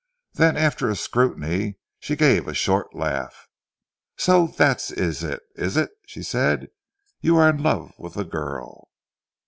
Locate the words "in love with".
7.47-8.15